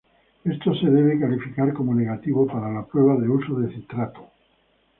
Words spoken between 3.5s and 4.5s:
de citrato.